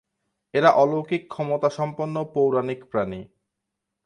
এরা 0.53 0.69
অলৌকিক 0.73 1.23
ক্ষমতাসম্পন্ন 1.27 2.15
পৌরাণিক 2.33 2.79
প্রাণী। 2.91 3.21